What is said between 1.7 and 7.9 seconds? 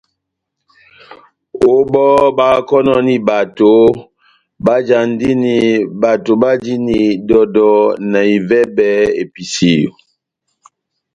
Ó bɔ́ báhákɔnɔni bato, báhájandini bato bajini dɔdɔ